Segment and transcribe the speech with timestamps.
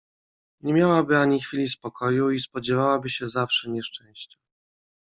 [0.61, 4.37] "Nie miałaby ani chwili spokoju i spodziewałaby się zawsze nieszczęścia."